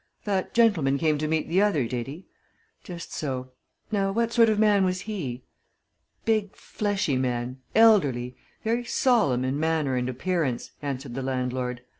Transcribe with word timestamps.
"That 0.23 0.55
gentleman 0.55 0.97
came 0.97 1.19
to 1.19 1.27
meet 1.27 1.47
the 1.47 1.61
other, 1.61 1.87
did 1.87 2.07
he? 2.07 2.25
Just 2.83 3.13
so. 3.13 3.51
Now 3.91 4.11
what 4.11 4.33
sort 4.33 4.49
of 4.49 4.57
man 4.57 4.83
was 4.83 5.01
he?" 5.01 5.43
"Big, 6.25 6.55
fleshy 6.55 7.17
man 7.17 7.59
elderly 7.75 8.35
very 8.63 8.83
solemn 8.83 9.45
in 9.45 9.59
manner 9.59 9.95
and 9.95 10.09
appearance," 10.09 10.71
answered 10.81 11.13
the 11.13 11.21
landlord. 11.21 11.81